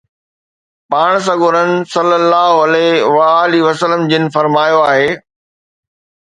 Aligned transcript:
پاڻ 0.93 1.11
سڳورن 1.25 1.69
صلي 1.91 2.15
الله 2.21 2.53
عليھ 2.65 3.03
و 3.13 3.15
آلھ 3.41 3.57
وسلم 3.67 4.01
جن 4.15 4.23
فرمايو 4.39 4.79
آهي 4.91 5.09